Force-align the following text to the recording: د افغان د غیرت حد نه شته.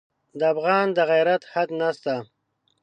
د 0.39 0.41
افغان 0.53 0.87
د 0.97 0.99
غیرت 1.11 1.41
حد 1.51 1.69
نه 1.79 1.89
شته. 1.97 2.15